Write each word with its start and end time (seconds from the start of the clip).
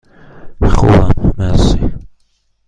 خوبم، 0.69 1.09
مرسی. 1.37 1.79